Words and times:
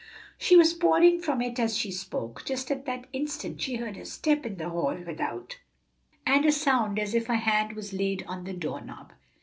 She 0.39 0.55
was 0.55 0.73
pouring 0.73 1.21
from 1.21 1.43
it 1.43 1.59
as 1.59 1.77
she 1.77 1.91
spoke. 1.91 2.43
Just 2.43 2.71
at 2.71 2.85
that 2.87 3.05
instant 3.13 3.61
she 3.61 3.75
heard 3.75 3.95
a 3.97 4.05
step 4.05 4.47
in 4.47 4.57
the 4.57 4.69
hall 4.69 4.95
without, 5.05 5.59
and 6.25 6.43
a 6.43 6.51
sound 6.51 6.97
as 6.97 7.13
if 7.13 7.29
a 7.29 7.35
hand 7.35 7.73
was 7.73 7.93
laid 7.93 8.25
on 8.27 8.45
the 8.45 8.53
door 8.53 8.81
knob. 8.81 9.13